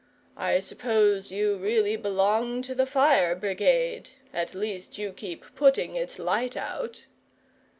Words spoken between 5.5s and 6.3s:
putting its